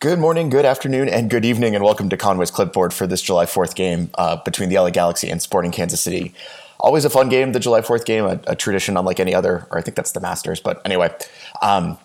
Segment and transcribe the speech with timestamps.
[0.00, 3.44] Good morning, good afternoon, and good evening, and welcome to Conway's Clipboard for this July
[3.44, 6.32] 4th game uh, between the LA Galaxy and Sporting Kansas City.
[6.78, 9.76] Always a fun game, the July 4th game, a, a tradition unlike any other, or
[9.76, 10.58] I think that's the Masters.
[10.58, 11.14] But anyway,
[11.60, 11.98] um,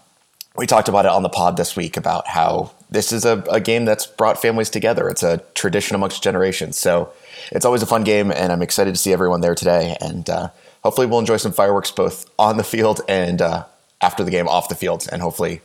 [0.57, 3.61] we talked about it on the pod this week about how this is a, a,
[3.61, 5.07] game that's brought families together.
[5.07, 6.77] It's a tradition amongst generations.
[6.77, 7.13] So
[7.53, 9.95] it's always a fun game, and I'm excited to see everyone there today.
[10.01, 10.49] And uh,
[10.83, 13.63] hopefully, we'll enjoy some fireworks both on the field and uh,
[14.01, 15.61] after the game off the field, and hopefully,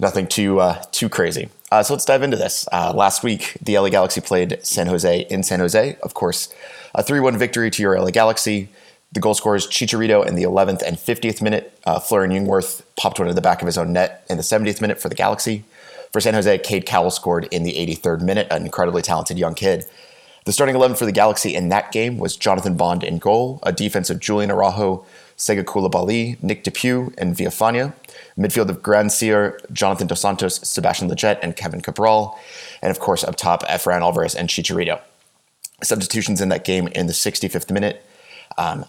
[0.00, 1.48] nothing too uh, too crazy.
[1.70, 2.66] Uh, so let's dive into this.
[2.72, 5.96] Uh, last week, the LA Galaxy played San Jose in San Jose.
[6.02, 6.52] Of course,
[6.94, 8.68] a 3 1 victory to your LA Galaxy.
[9.12, 11.76] The goal scorers Chicharito in the 11th and 50th minute.
[11.84, 14.80] Uh, Florian Jungwirth popped one to the back of his own net in the 70th
[14.80, 15.64] minute for the Galaxy.
[16.12, 19.84] For San Jose, Cade Cowell scored in the 83rd minute, an incredibly talented young kid.
[20.46, 23.72] The starting 11 for the Galaxy in that game was Jonathan Bond in goal, a
[23.72, 25.04] defense of Julian Araujo,
[25.36, 27.92] Sega Coulibaly, Nick DePuy, and Villafaña.
[28.38, 32.38] Midfield of Grandsir, Jonathan Dos Santos, Sebastian Lletget, and Kevin Cabral.
[32.80, 35.00] And of course, up top, Efrain Alvarez and Chicharito.
[35.82, 38.04] Substitutions in that game in the 65th minute.
[38.58, 38.84] Um,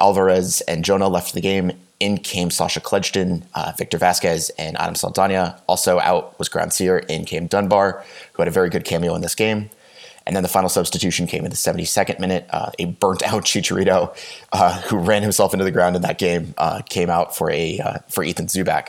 [0.00, 1.72] Alvarez, and Jonah left the game.
[2.00, 5.60] In came Sacha Kljestan, uh, Victor Vasquez, and Adam Saldana.
[5.68, 7.08] Also out was Grandsir.
[7.08, 9.70] In came Dunbar, who had a very good cameo in this game.
[10.26, 12.46] And then the final substitution came in the 72nd minute.
[12.50, 14.16] Uh, a burnt out Chicharito,
[14.52, 17.78] uh, who ran himself into the ground in that game, uh, came out for a
[17.78, 18.88] uh, for Ethan Zubak.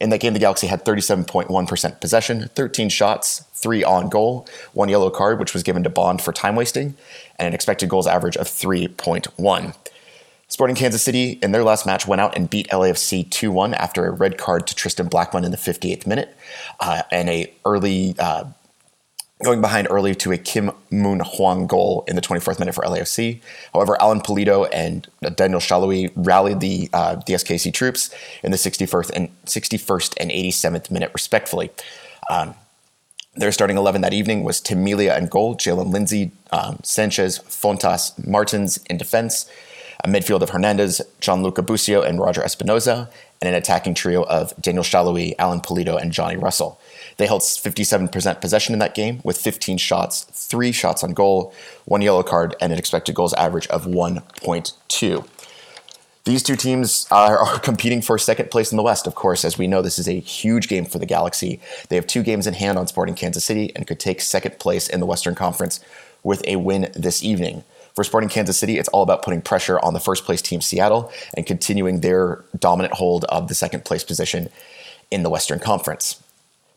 [0.00, 5.10] In that game, the Galaxy had 37.1% possession, 13 shots, three on goal, one yellow
[5.10, 6.94] card, which was given to Bond for time wasting,
[7.36, 9.74] and an expected goals average of 3.1.
[10.50, 14.06] Sporting Kansas City, in their last match, went out and beat LAFC 2 1 after
[14.06, 16.34] a red card to Tristan Blackmon in the 58th minute
[16.80, 18.44] uh, and a early uh,
[19.44, 23.40] going behind early to a Kim Moon Hwan goal in the 24th minute for LAFC.
[23.72, 28.10] However, Alan Pulido and Daniel Salloi rallied the uh, the SKC troops
[28.42, 31.70] in the 61st and 61st and 87th minute, respectfully.
[32.30, 32.54] Um,
[33.36, 38.78] their starting 11 that evening was Tim and goal, Jaylin Lindsey, um, Sanchez, Fontas, Martins
[38.90, 39.48] in defense,
[40.02, 43.08] a midfield of Hernandez, Gianluca Busio, and Roger Espinoza,
[43.40, 46.80] and an attacking trio of Daniel Salloi, Alan Pulido, and Johnny Russell.
[47.16, 51.52] They held 57% possession in that game with 15 shots, three shots on goal,
[51.84, 55.28] one yellow card, and an expected goals average of 1.2.
[56.24, 59.44] These two teams are, are, competing for second place in the West, of course.
[59.44, 61.58] As we know, this is a huge game for the Galaxy.
[61.88, 64.88] They have two games in hand on Sporting Kansas City and could take second place
[64.88, 65.80] in the Western Conference
[66.22, 67.64] with a win this evening.
[67.94, 71.12] For Sporting Kansas City, it's all about putting pressure on the first place team, Seattle,
[71.34, 74.48] and continuing their dominant hold of the second place position
[75.10, 76.22] in the Western Conference.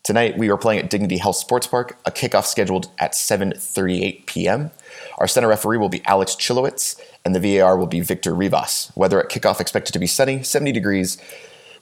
[0.03, 4.71] Tonight we are playing at Dignity Health Sports Park, a kickoff scheduled at 7:38 p.m.
[5.19, 8.91] Our center referee will be Alex Chilowicz, and the VAR will be Victor Rivas.
[8.95, 11.19] Weather at kickoff expected to be sunny, 70 degrees,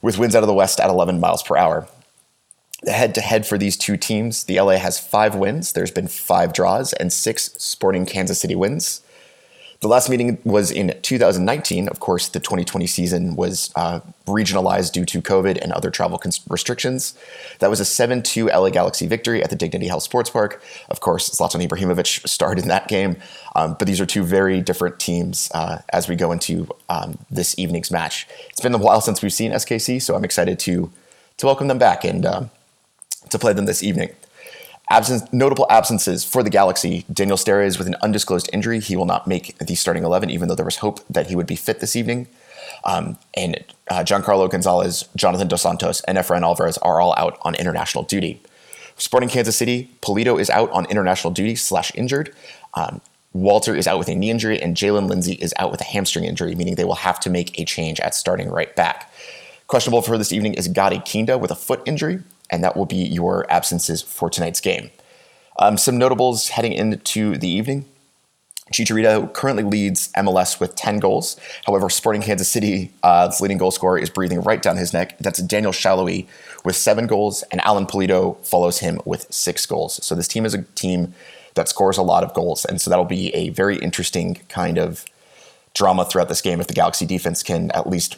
[0.02, 1.88] with winds out of the west at 11 miles per hour.
[2.82, 5.72] The head-to-head for these two teams, the LA has five wins.
[5.72, 9.02] There's been five draws and six Sporting Kansas City wins.
[9.80, 11.88] The last meeting was in 2019.
[11.88, 16.42] Of course, the 2020 season was uh, regionalized due to COVID and other travel cons-
[16.50, 17.14] restrictions.
[17.60, 20.62] That was a 7 2 LA Galaxy victory at the Dignity Health Sports Park.
[20.90, 23.16] Of course, Zlatan Ibrahimovic starred in that game.
[23.56, 27.58] Um, but these are two very different teams uh, as we go into um, this
[27.58, 28.26] evening's match.
[28.50, 30.92] It's been a while since we've seen SKC, so I'm excited to,
[31.38, 32.44] to welcome them back and uh,
[33.30, 34.10] to play them this evening.
[34.90, 37.04] Absence, notable absences for the Galaxy.
[37.12, 38.80] Daniel Steres with an undisclosed injury.
[38.80, 41.46] He will not make the starting 11, even though there was hope that he would
[41.46, 42.26] be fit this evening.
[42.84, 47.54] Um, and uh, Giancarlo Gonzalez, Jonathan Dos Santos, and Efrain Alvarez are all out on
[47.54, 48.42] international duty.
[48.96, 52.34] Sporting Kansas City, Pulido is out on international duty slash injured.
[52.74, 53.00] Um,
[53.32, 56.24] Walter is out with a knee injury, and Jaylin Lindsey is out with a hamstring
[56.24, 59.12] injury, meaning they will have to make a change at starting right back.
[59.70, 62.96] Questionable for this evening is Gadi Kinda with a foot injury and that will be
[62.96, 64.90] your absences for tonight's game.
[65.60, 67.84] Um, some notables heading into the evening.
[68.72, 71.36] Chicharito currently leads MLS with 10 goals.
[71.66, 75.16] However, Sporting Kansas City's uh, leading goal scorer, is breathing right down his neck.
[75.20, 76.26] That's Daniel Salloi
[76.64, 80.04] with seven goals, and Alan Pulido follows him with six goals.
[80.04, 81.14] So this team is a team
[81.54, 85.04] that scores a lot of goals, and so that'll be a very interesting kind of
[85.74, 88.16] drama throughout this game if the Galaxy defense can at least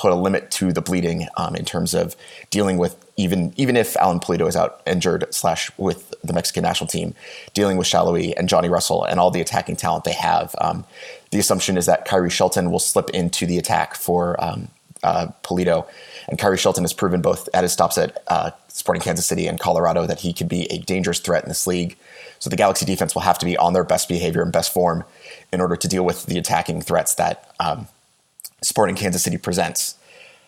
[0.00, 2.16] put a limit to the bleeding um, in terms of
[2.48, 6.88] dealing with even even if Alan Pulido is out injured slash with the Mexican national
[6.88, 7.14] team,
[7.52, 10.54] dealing with Salloi and Johnny Russell and all the attacking talent they have.
[10.58, 10.86] Um,
[11.32, 14.68] the assumption is that Khiry Shelton will slip into the attack for um,
[15.02, 15.86] uh, Pulido,
[16.28, 19.60] and Khiry Shelton has proven both at his stops at uh, Sporting Kansas City and
[19.60, 21.98] Colorado that he can be a dangerous threat in this league.
[22.38, 25.04] So the Galaxy defense will have to be on their best behavior and best form
[25.52, 27.86] in order to deal with the attacking threats that um,
[28.62, 29.96] Sporting Kansas City presents.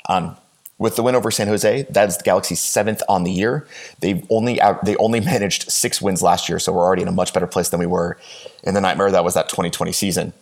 [0.09, 0.37] Um,
[0.79, 3.67] With the win over San Jose, that's the Galaxy's seventh on the year.
[4.01, 7.13] They've only out, they only managed six wins last year, so we're already in a
[7.13, 8.19] much better place than we were
[8.65, 10.33] in the nightmare that was that 2020 season.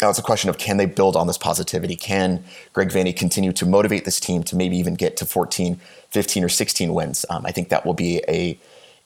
[0.00, 1.96] Now it's a question of can they build on this positivity?
[1.96, 6.44] Can Greg Vanney continue to motivate this team to maybe even get to 14, 15,
[6.44, 7.26] or 16 wins?
[7.30, 8.58] Um, I think that will be a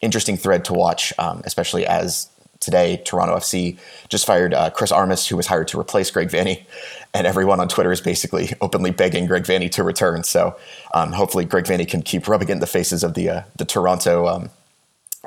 [0.02, 2.28] interesting thread to watch, um, especially as
[2.62, 3.76] today Toronto FC
[4.08, 6.64] just fired uh, Chris Armas, who was hired to replace Greg Vanney,
[7.12, 10.22] and everyone on Twitter is basically openly begging Greg Vanney to return.
[10.22, 10.56] So
[10.94, 13.64] um, hopefully Greg Vanney can keep rubbing it in the faces of the uh, the
[13.66, 14.50] Toronto um,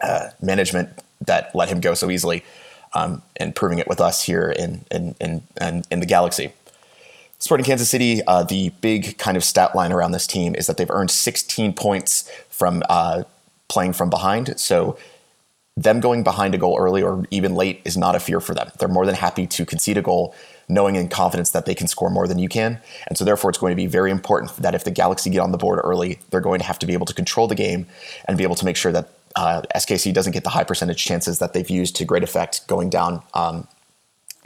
[0.02, 0.90] uh, management
[1.22, 2.44] that let him go so easily
[2.94, 6.54] um, and proving it with us here in in in in, in the Galaxy.
[7.38, 10.78] Sporting Kansas City, uh, the big kind of stat line around this team is that
[10.78, 13.24] they've earned 16 points from uh,
[13.68, 14.58] playing from behind.
[14.60, 14.98] So
[15.77, 18.69] them going behind a goal early or even late is not a fear for them.
[18.80, 20.33] They're more than happy to concede a goal,
[20.69, 22.80] knowing in confidence that they can score more than you can.
[23.07, 25.51] And so, therefore, it's going to be very important that if the Galaxy get on
[25.51, 27.88] the board early, they're going to have to be able to control the game
[28.25, 31.39] and be able to make sure that uh, SKC doesn't get the high percentage chances
[31.39, 33.68] that they've used to great effect going down um,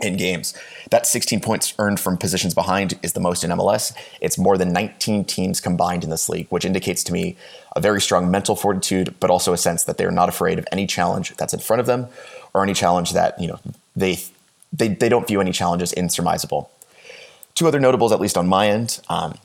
[0.03, 0.53] in games.
[0.89, 3.93] That 16 points earned from positions behind is the most in MLS.
[4.21, 7.37] It's more than 19 teams combined in this league, which indicates to me
[7.75, 10.87] a very strong mental fortitude, but also a sense that they're not afraid of any
[10.87, 12.07] challenge that's in front of them
[12.53, 13.59] or any challenge that, you know,
[13.95, 14.17] they
[14.71, 16.69] they, they don't view any challenges insurmountable.
[17.55, 18.99] Two other notables, at least on my end.
[19.09, 19.35] Um,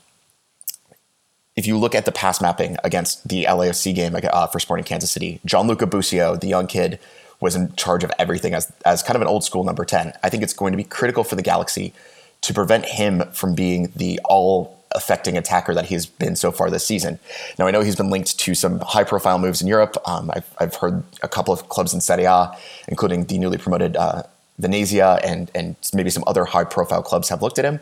[1.56, 5.10] if you look at the pass mapping against the LAFC game uh, for Sporting Kansas
[5.10, 6.98] City, Gianluca Busio, the young kid,
[7.44, 10.14] was in charge of everything as, as kind of an old school number 10.
[10.22, 11.92] I think it's going to be critical for the Galaxy
[12.40, 16.86] to prevent him from being the all affecting attacker that he's been so far this
[16.86, 17.18] season.
[17.58, 19.96] Now, I know he's been linked to some high profile moves in Europe.
[20.06, 22.56] Um, I've, I've, heard a couple of clubs in Serie A,
[22.88, 24.22] including the newly promoted uh,
[24.58, 27.78] Venezia and, and maybe some other high profile clubs have looked at him.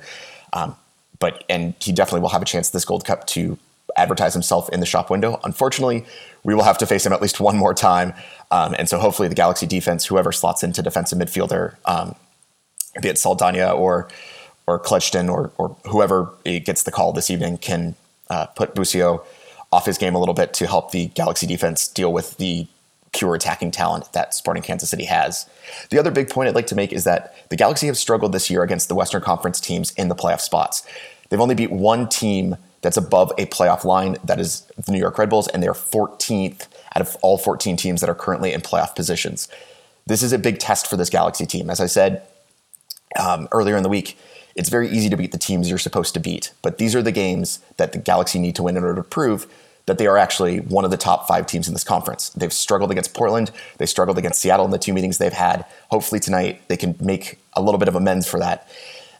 [0.52, 0.74] Um,
[1.20, 3.58] but and he definitely will have a chance this Gold Cup to
[3.96, 5.40] advertise himself in the shop window.
[5.44, 6.04] Unfortunately,
[6.44, 8.12] we will have to face him at least one more time,
[8.50, 12.14] um, and so hopefully the Galaxy defense, whoever slots into defensive midfielder, um,
[13.00, 14.08] be it Saldana or
[14.66, 17.94] or Clutchton or or whoever gets the call this evening, can
[18.30, 19.24] uh, put Busio
[19.72, 22.66] off his game a little bit to help the Galaxy defense deal with the
[23.12, 25.48] pure attacking talent that Sporting Kansas City has.
[25.90, 28.50] The other big point I'd like to make is that the Galaxy have struggled this
[28.50, 30.86] year against the Western Conference teams in the playoff spots.
[31.28, 35.16] They've only beat one team that's above a playoff line, that is the New York
[35.16, 38.94] Red Bulls, and they're 14th out of all 14 teams that are currently in playoff
[38.94, 39.48] positions.
[40.06, 41.70] This is a big test for this Galaxy team.
[41.70, 42.26] As I said
[43.18, 44.18] um, earlier in the week,
[44.54, 47.12] it's very easy to beat the teams you're supposed to beat, but these are the
[47.12, 49.46] games that the Galaxy need to win in order to prove
[49.86, 52.30] that they are actually one of the top five teams in this conference.
[52.30, 53.50] They've struggled against Portland.
[53.78, 55.64] They struggled against Seattle in the two meetings they've had.
[55.90, 58.68] Hopefully tonight they can make a little bit of amends for that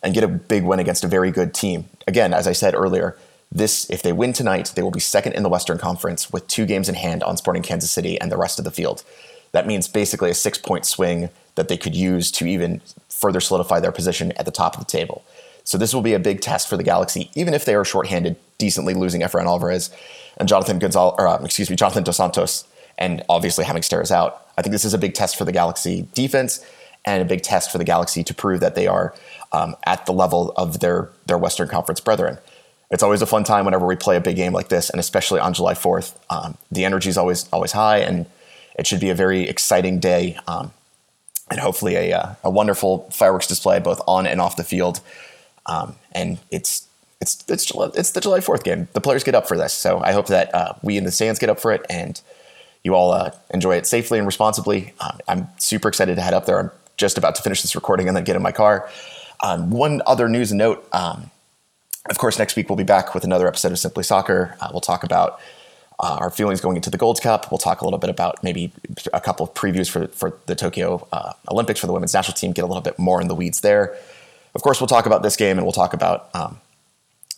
[0.02, 1.86] and get a big win against a very good team.
[2.06, 3.16] Again, as I said earlier,
[3.54, 6.64] this if they win tonight, they will be second in the Western Conference with two
[6.66, 9.04] games in hand on Sporting Kansas City and the rest of the field.
[9.52, 13.80] That means basically a six point swing that they could use to even further solidify
[13.80, 15.22] their position at the top of the table.
[15.64, 18.36] So this will be a big test for the Galaxy, even if they are shorthanded,
[18.58, 19.90] decently losing Efrain Alvarez
[20.38, 22.64] and Jonathan Gonzalez, or um, excuse me, Jonathan Dos Santos,
[22.98, 24.46] and obviously having Steres out.
[24.56, 26.64] I think this is a big test for the Galaxy defense
[27.04, 29.14] and a big test for the Galaxy to prove that they are
[29.52, 32.38] um, at the level of their their Western Conference brethren.
[32.92, 35.40] It's always a fun time whenever we play a big game like this, and especially
[35.40, 36.14] on July 4th.
[36.28, 38.26] Um, the energy is always always high, and
[38.78, 40.72] it should be a very exciting day, um,
[41.50, 45.00] and hopefully a, uh, a wonderful fireworks display both on and off the field.
[45.64, 46.86] Um, and it's
[47.22, 48.88] it's it's it's the July Fourth game.
[48.92, 51.38] The players get up for this, so I hope that uh, we in the stands
[51.38, 52.20] get up for it, and
[52.84, 54.92] you all uh, enjoy it safely and responsibly.
[55.00, 56.58] Um, I'm super excited to head up there.
[56.58, 58.90] I'm just about to finish this recording and then get in my car.
[59.42, 60.86] Um, one other news note.
[62.10, 64.56] Of course, next week we'll be back with another episode of Simply Soccer.
[64.60, 65.40] Uh, we'll talk about
[66.00, 67.50] uh, our feelings going into the Gold Cup.
[67.52, 68.72] We'll talk a little bit about maybe
[69.12, 72.52] a couple of previews for, for the Tokyo uh, Olympics for the women's national team,
[72.52, 73.96] get a little bit more in the weeds there.
[74.54, 76.58] Of course, we'll talk about this game and we'll talk about um,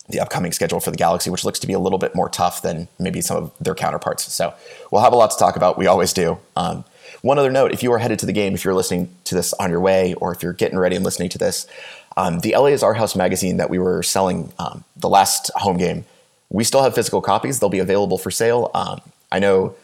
[0.09, 2.63] the upcoming schedule for the Galaxy, which looks to be a little bit more tough
[2.63, 4.33] than maybe some of their counterparts.
[4.33, 4.55] So
[4.91, 5.77] we'll have a lot to talk about.
[5.77, 6.39] We always do.
[6.57, 6.85] Um,
[7.25, 9.55] one other note if you are headed to the game, if you're listening to this
[9.55, 11.67] on your way, or if you're getting ready and listening to this,
[12.19, 15.79] um, the LA is Our House magazine that we were selling um, the last home
[15.79, 16.05] game,
[16.51, 17.61] we still have physical copies.
[17.61, 18.71] They'll be available for sale.
[18.75, 19.01] Um,
[19.33, 19.75] I know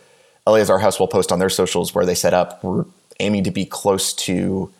[0.46, 2.62] LA is Our House will post on their socials where they set up.
[2.62, 2.84] We're
[3.20, 4.70] aiming to be close to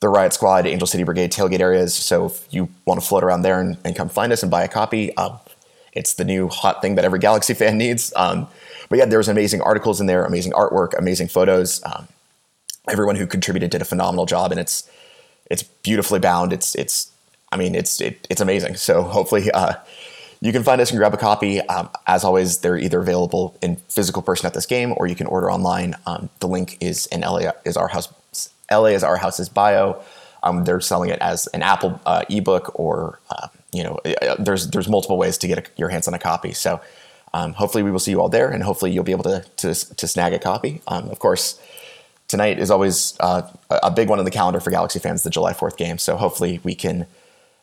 [0.00, 1.94] the Riot Squad, Angel City Brigade tailgate areas.
[1.94, 4.64] So if you want to float around there and, and come find us and buy
[4.64, 5.38] a copy, um,
[5.92, 8.12] it's the new hot thing that every Galaxy fan needs.
[8.16, 8.48] Um,
[8.88, 11.82] but yeah, there's amazing articles in there, amazing artwork, amazing photos.
[11.84, 12.08] Um,
[12.88, 14.88] everyone who contributed did a phenomenal job, and it's
[15.50, 16.52] it's beautifully bound.
[16.52, 17.10] It's it's
[17.52, 18.76] I mean it's it, it's amazing.
[18.76, 19.74] So hopefully uh,
[20.40, 21.60] you can find us and grab a copy.
[21.60, 25.26] Um, as always, they're either available in physical person at this game or you can
[25.26, 25.94] order online.
[26.06, 28.12] Um, the link is in LA is our house.
[28.70, 30.02] LA is our house's bio.
[30.42, 34.68] Um, they're selling it as an Apple uh, ebook or uh, you know uh, there's
[34.70, 36.52] there's multiple ways to get a, your hands on a copy.
[36.52, 36.80] So
[37.32, 39.74] um, hopefully we will see you all there, and hopefully you'll be able to to,
[39.96, 40.80] to snag a copy.
[40.86, 41.60] Um, of course,
[42.28, 45.52] tonight is always uh, a big one on the calendar for Galaxy fans, the July
[45.52, 45.98] Fourth game.
[45.98, 47.06] So hopefully we can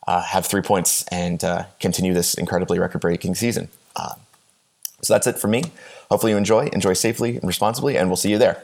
[0.06, 3.68] uh, have three points and uh, continue this incredibly record-breaking season.
[3.96, 4.14] Uh,
[5.02, 5.62] so that's it for me.
[6.10, 8.62] Hopefully you enjoy, enjoy safely and responsibly, and we'll see you there.